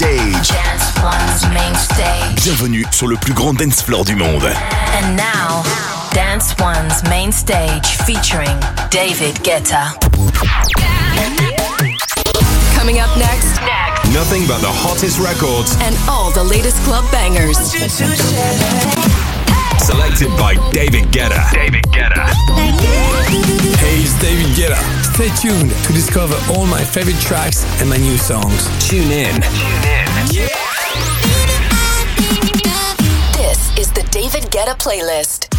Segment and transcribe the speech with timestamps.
[0.00, 0.48] stage.
[0.48, 2.42] Dance One's main stage.
[2.42, 4.46] Bienvenue sur le plus grand dance floor du monde.
[4.96, 5.62] And now,
[6.14, 8.56] Dance One's main stage featuring
[8.90, 9.92] David Guetta.
[12.74, 14.14] Coming up next, next.
[14.14, 17.58] Nothing but the hottest records and all the latest club bangers.
[19.84, 21.52] Selected by David Guetta.
[21.52, 22.24] David Guetta.
[23.76, 24.99] Hey, it's David Guetta.
[25.20, 28.64] Stay tuned to discover all my favorite tracks and my new songs.
[28.88, 29.34] Tune in.
[29.34, 30.08] Tune in.
[30.30, 30.48] Yeah.
[33.36, 35.49] This is the David Guetta playlist.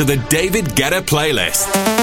[0.00, 1.99] To the David Guetta playlist.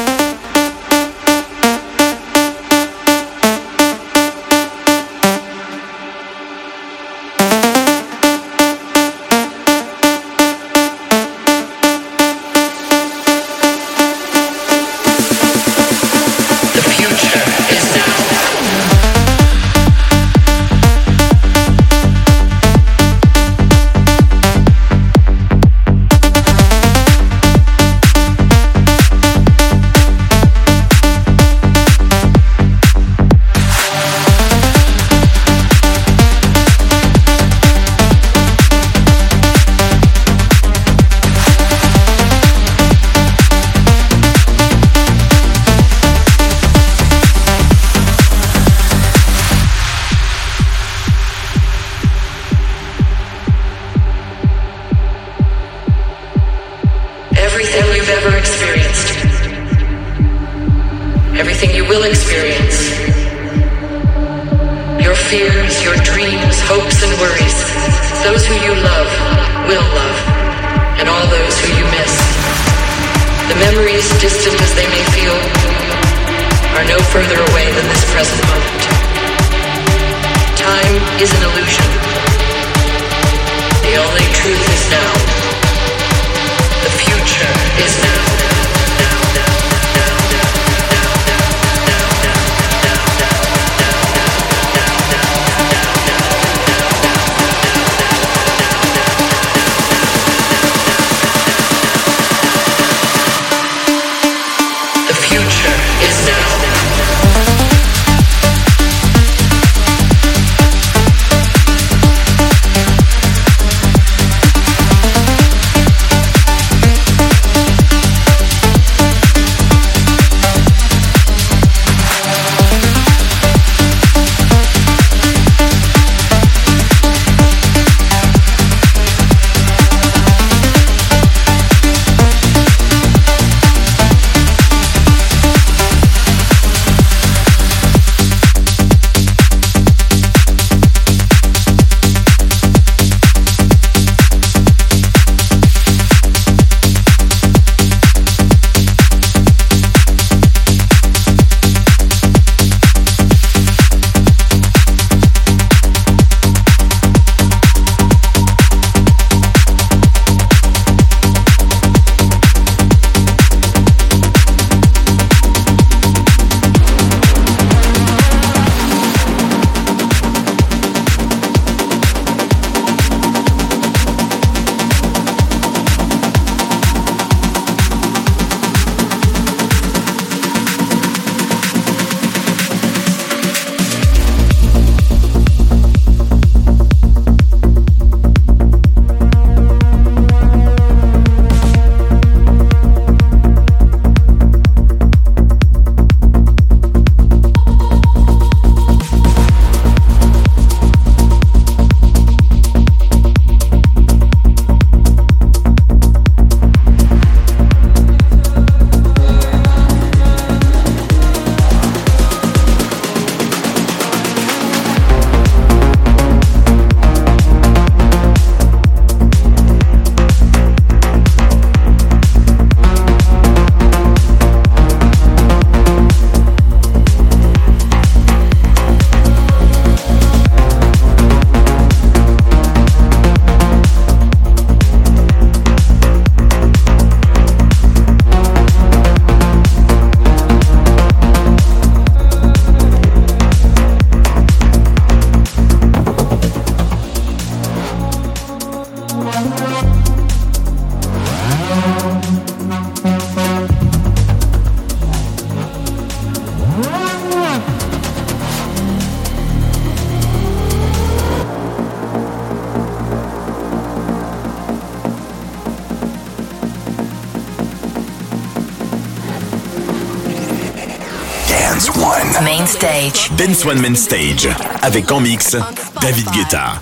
[273.37, 274.49] Dance One Man Stage
[274.81, 275.55] avec en mix
[276.01, 276.81] David Guetta.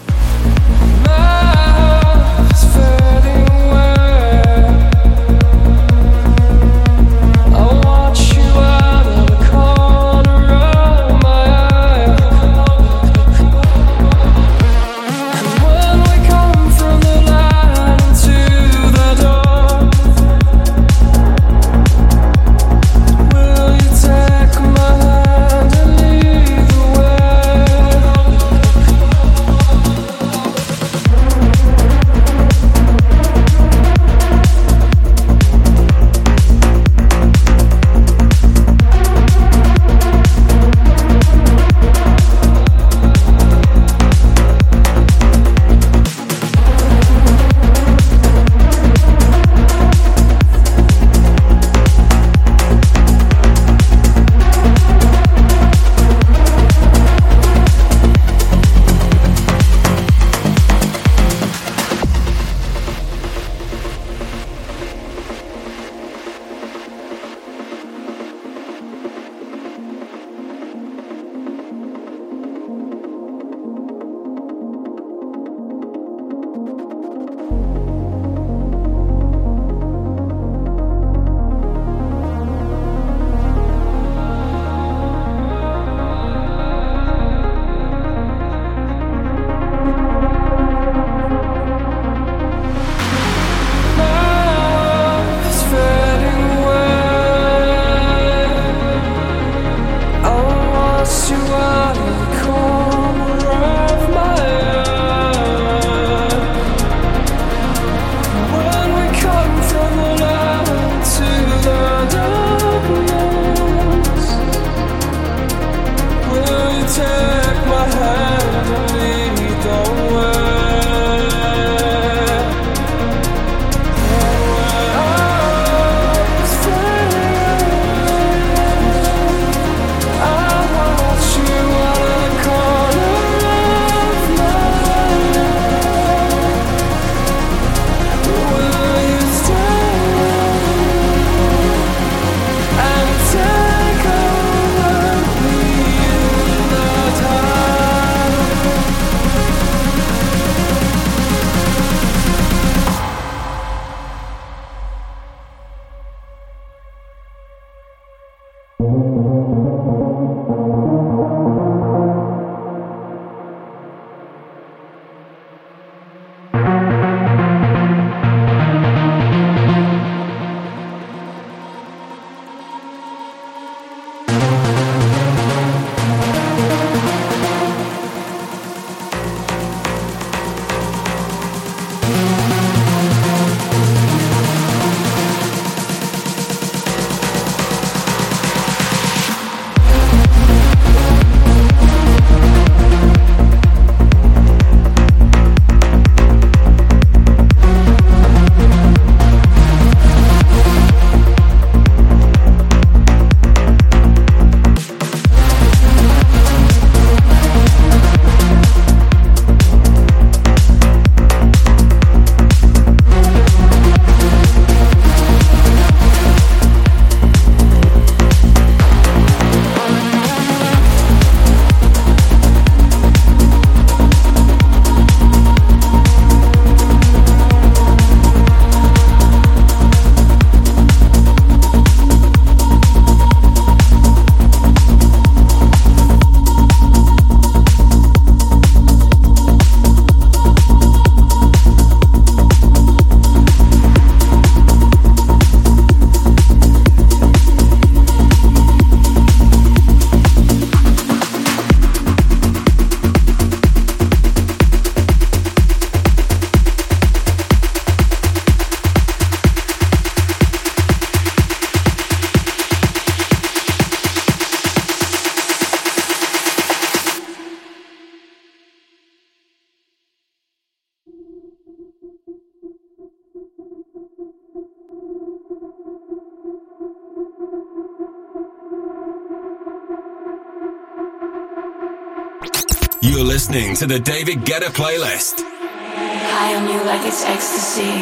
[283.47, 285.43] Listening to the David Guetta playlist.
[285.45, 287.93] High on you like it's ecstasy.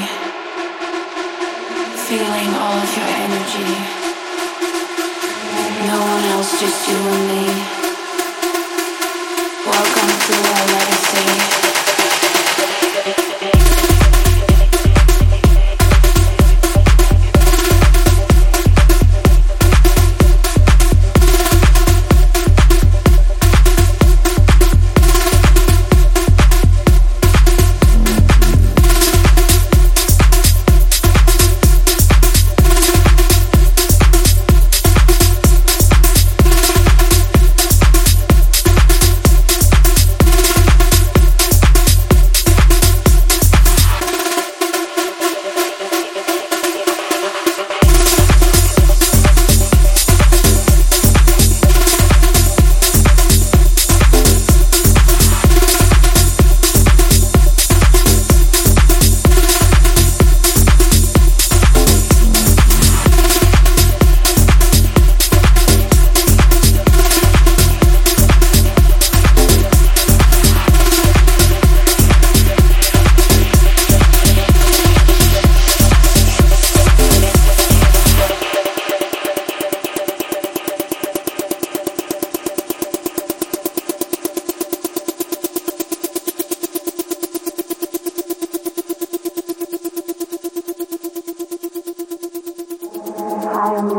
[2.07, 3.71] Feeling all of your energy.
[5.88, 7.43] No one else, just you and me.
[9.65, 11.73] Welcome to our legacy.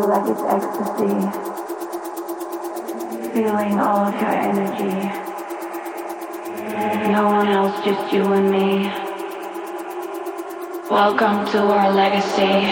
[0.00, 1.14] like it's ecstasy.
[3.32, 4.94] Feeling all of your energy.
[7.12, 8.90] No one else, just you and me.
[10.90, 12.64] Welcome to our legacy.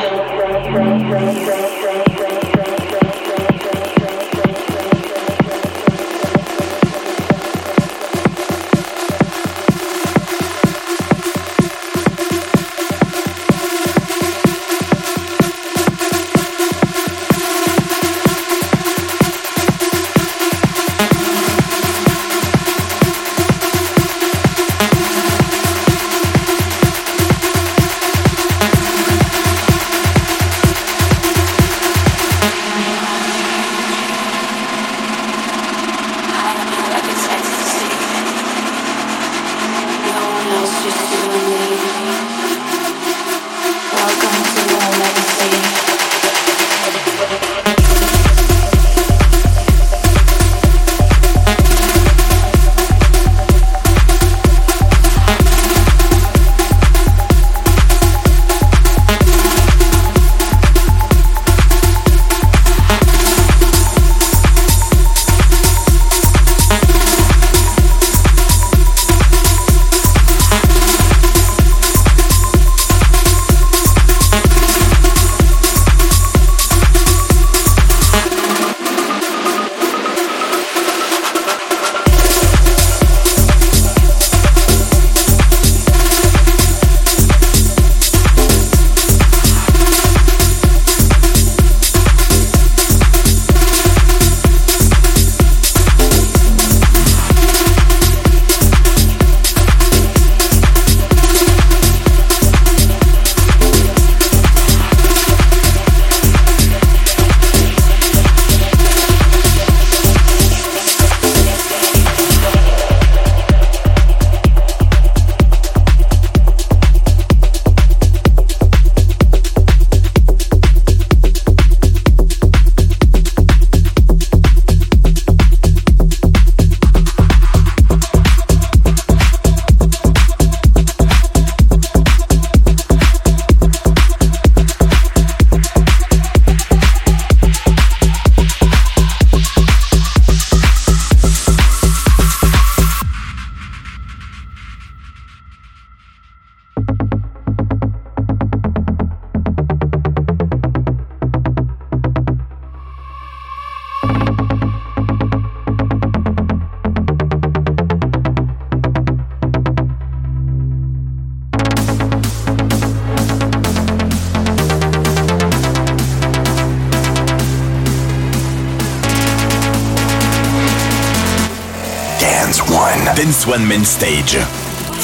[173.52, 173.68] One.
[173.68, 174.36] Dance Stage.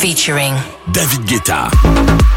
[0.00, 0.54] Featuring
[0.90, 2.27] David Guetta.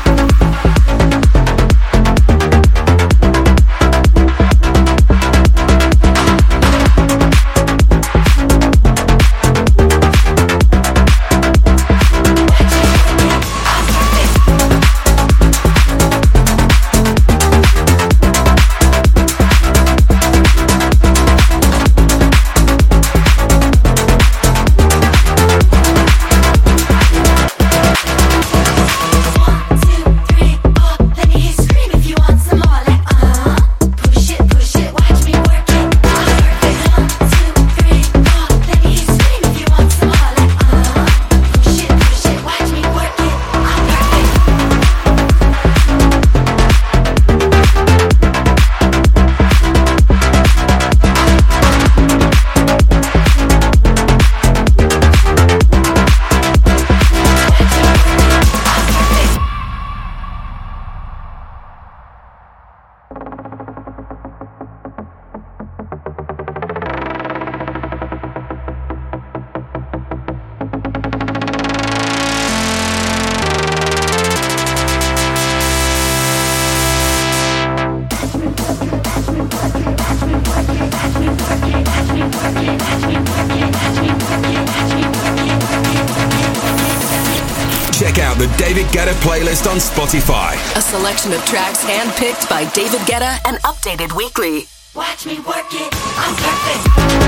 [89.62, 90.78] Playlist on Spotify.
[90.78, 94.67] A selection of tracks handpicked by David Guetta and updated weekly.
[94.95, 95.93] Watch me work it.
[96.17, 97.20] I'm perfect.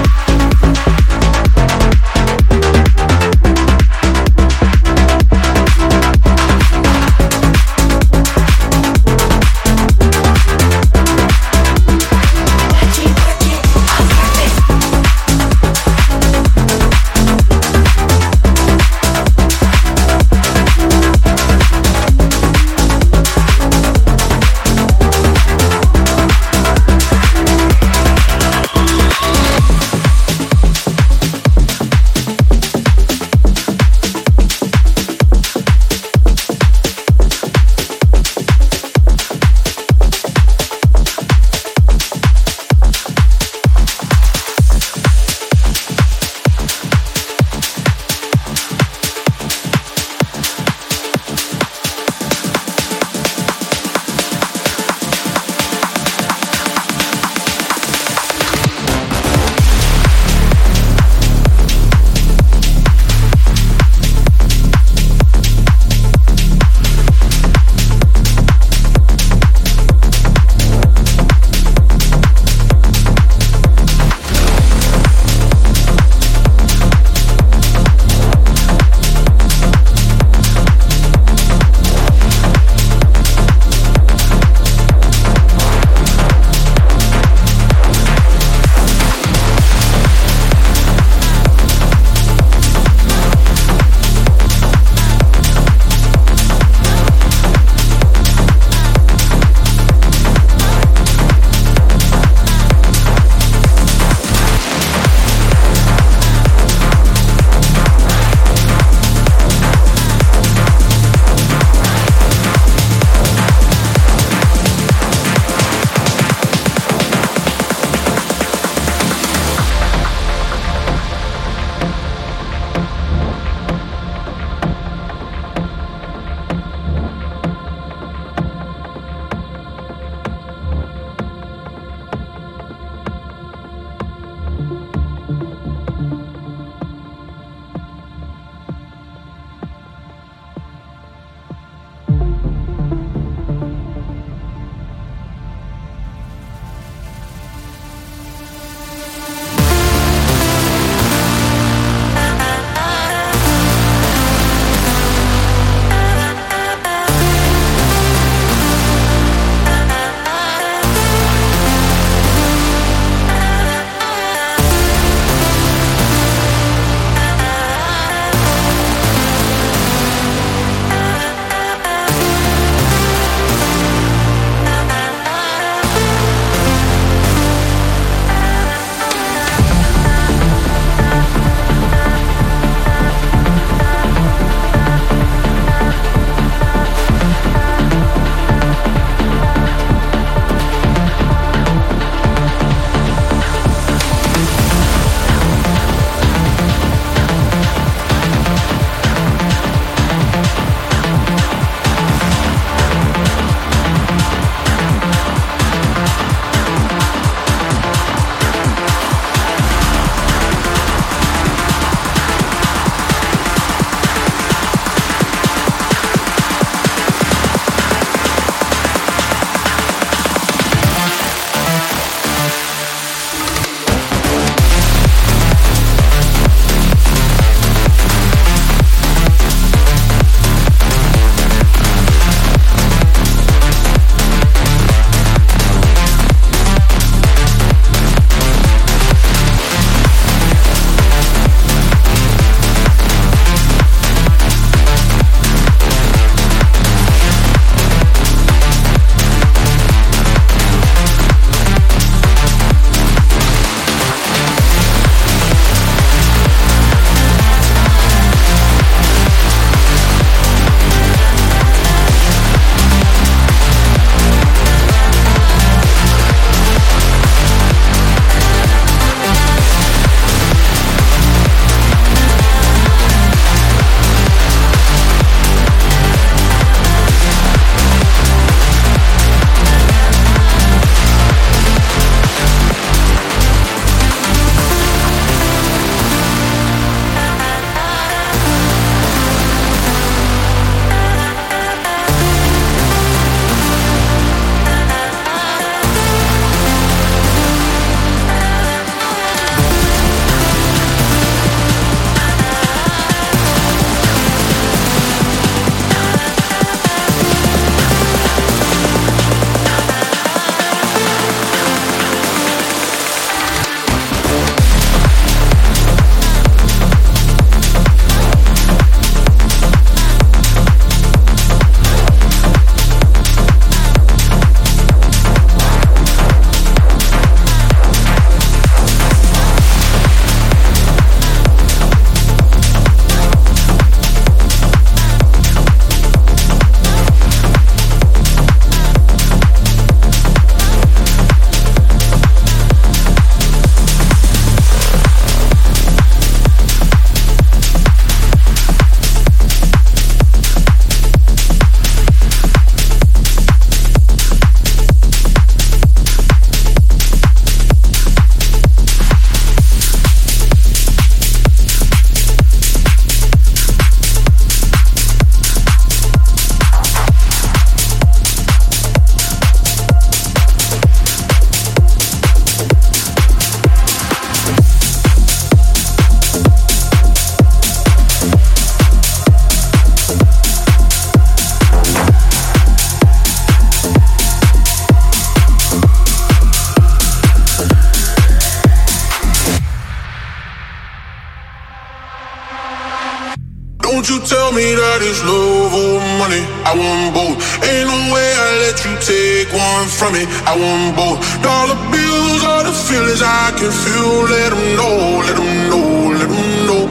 [394.03, 396.43] Don't you tell me that it's love or money.
[396.67, 397.39] I want both.
[397.63, 400.27] Ain't no way I let you take one from me.
[400.43, 401.23] I want both.
[401.39, 404.27] Dollar bills are the feelings I can feel.
[404.27, 406.83] Let them know, let them know, let them know.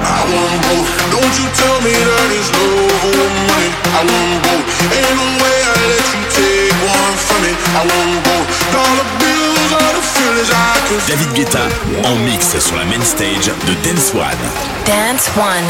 [0.00, 0.88] I want both.
[1.12, 3.70] Don't you tell me that it's love or money.
[3.92, 4.64] I want both.
[4.88, 7.52] Ain't no way I let you take one from me.
[7.52, 8.48] I want both.
[8.72, 9.27] Dollar bills
[11.08, 11.60] David Guetta
[12.04, 14.22] en mix sur la main stage de Dance One.
[14.86, 15.68] Dance One.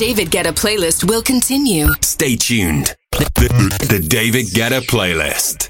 [0.00, 1.86] David Guetta playlist will continue.
[2.00, 2.96] Stay tuned.
[3.12, 5.68] The, the David Guetta playlist.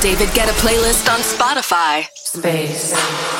[0.00, 2.08] David Guetta playlist on Spotify.
[2.14, 3.39] Space.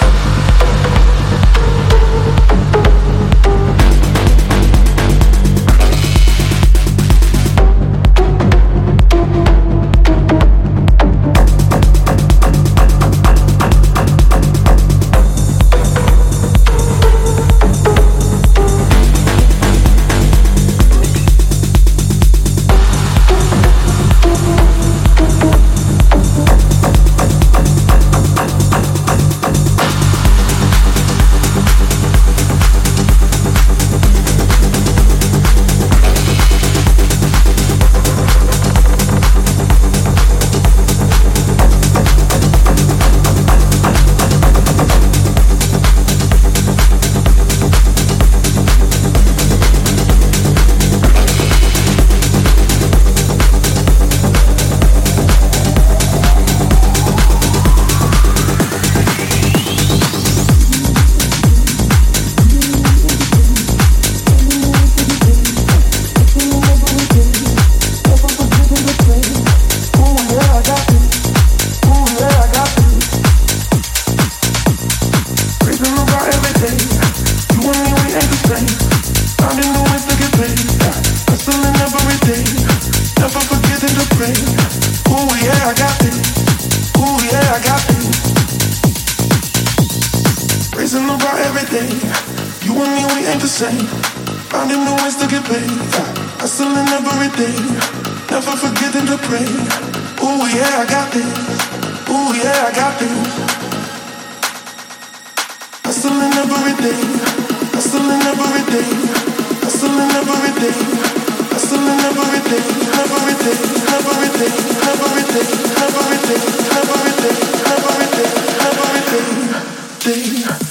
[120.03, 120.70] thing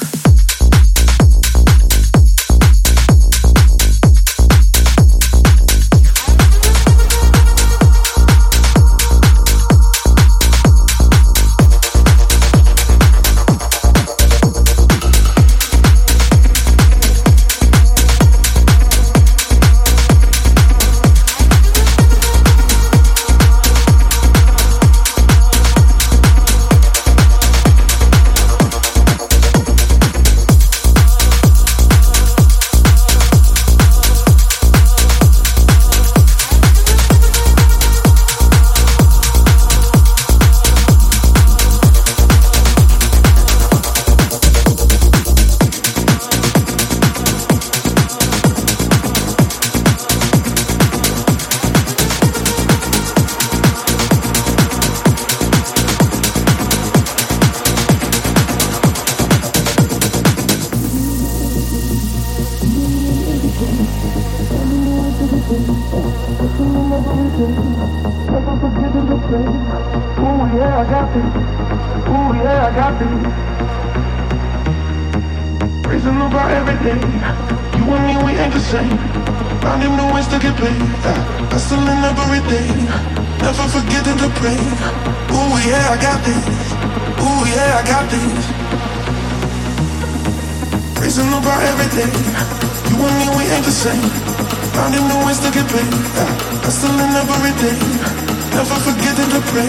[97.61, 99.67] never forgetting to pray.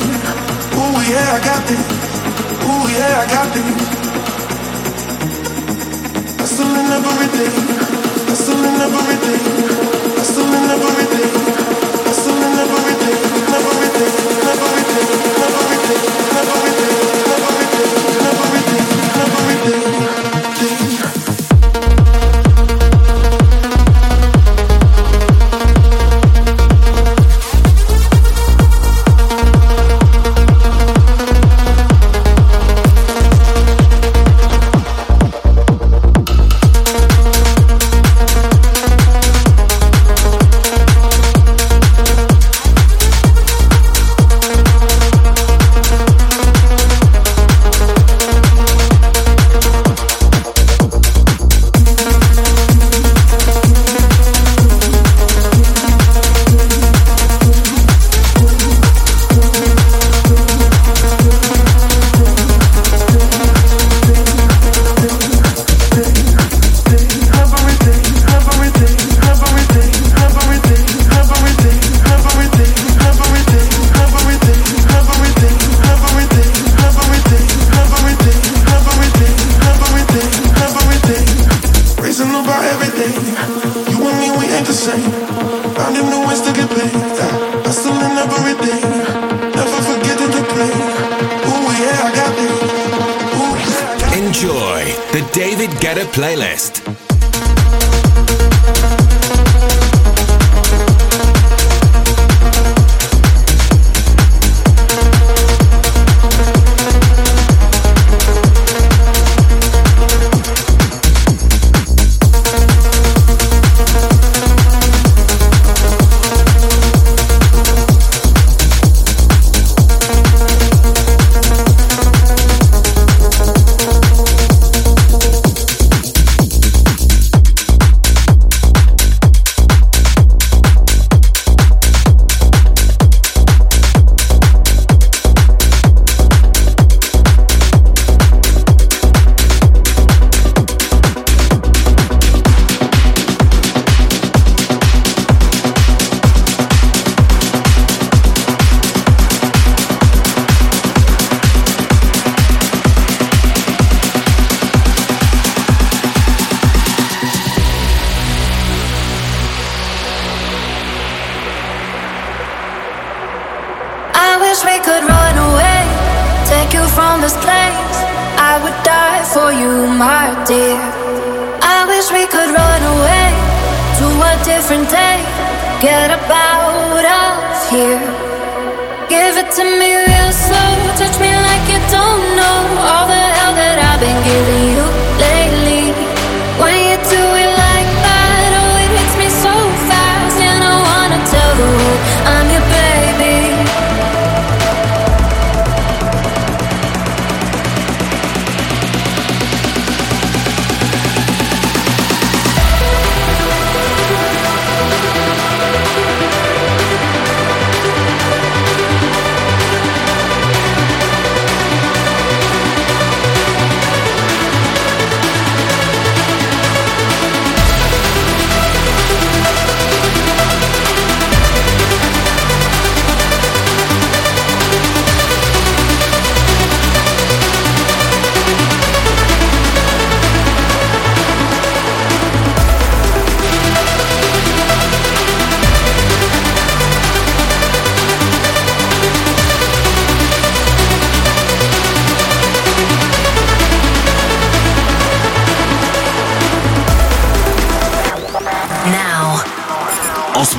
[0.78, 1.84] Oh yeah, I got this.
[2.62, 3.66] Oh yeah, I got this.
[6.38, 7.51] Hustling every day,
[8.30, 9.38] hustling every day,
[10.18, 11.39] hustling every day.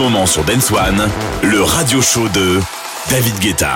[0.02, 1.08] moment sur Dance One,
[1.44, 2.60] le radio show de
[3.12, 3.76] David Guetta.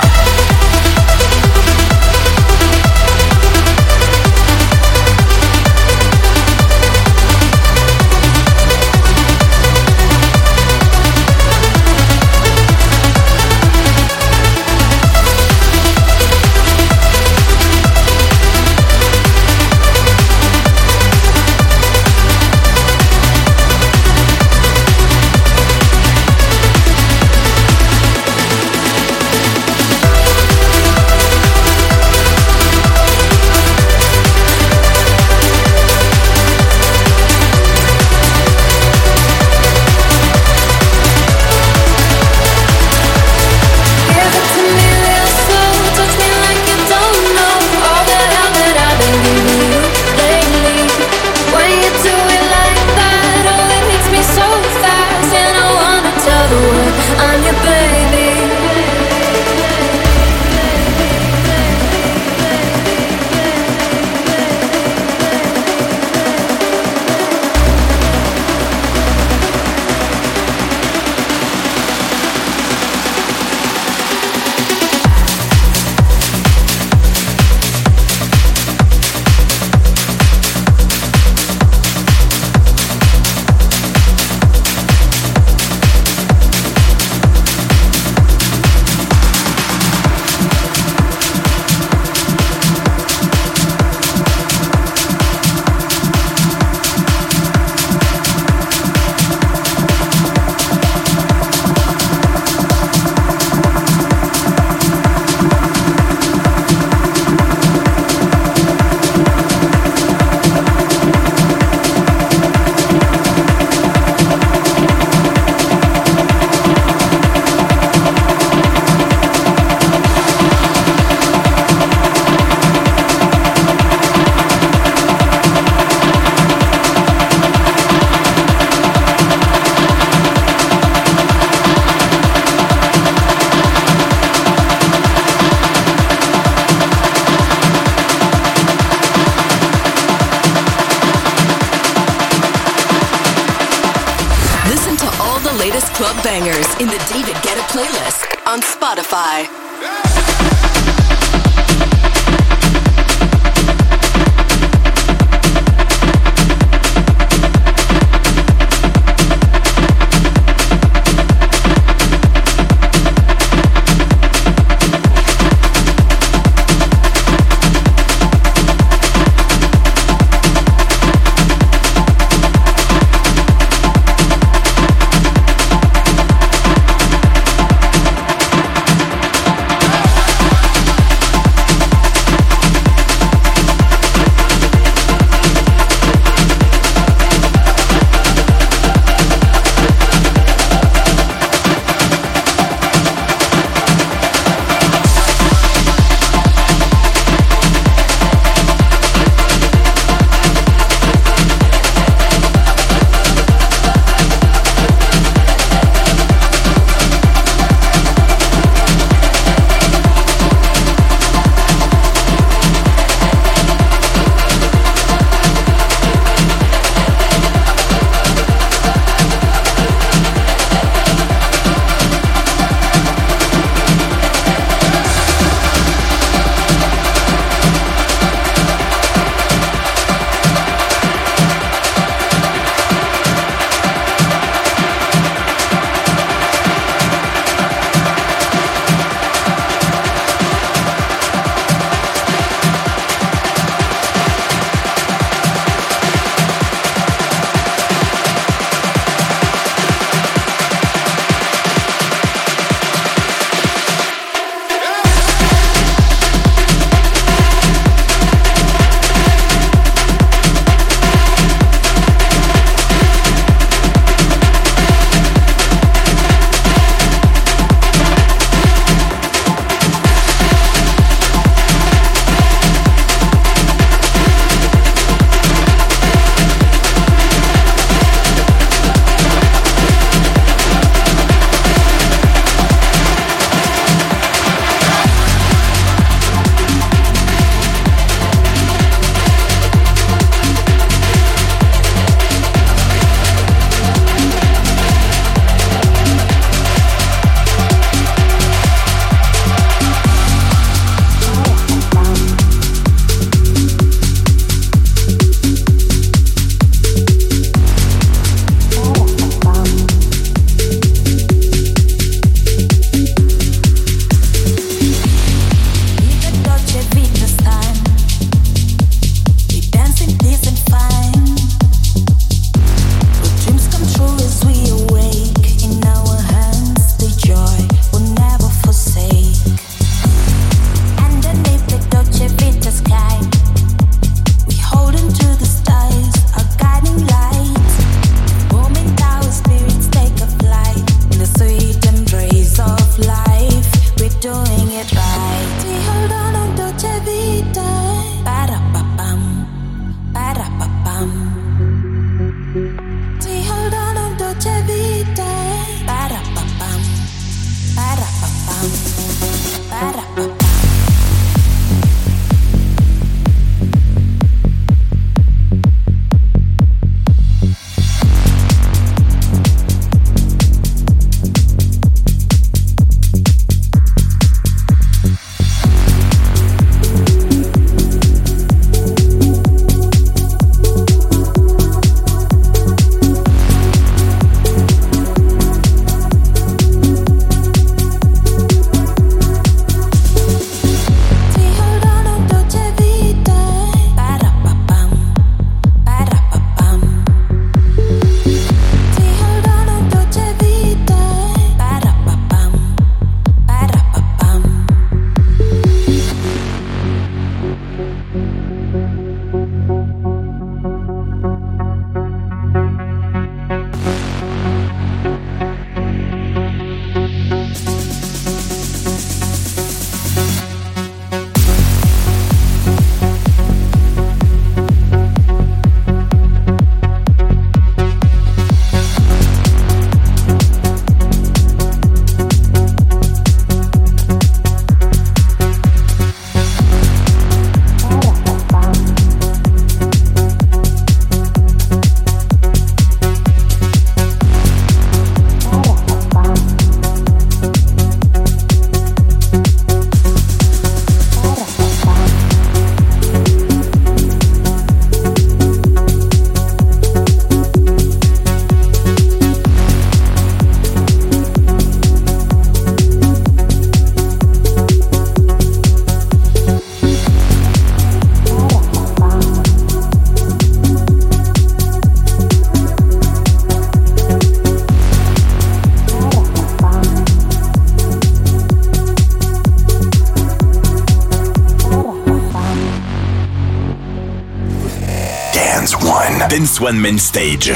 [486.59, 486.81] One.
[486.81, 487.51] Main Stage.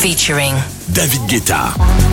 [0.00, 0.54] Featuring
[0.92, 2.07] David Guetta.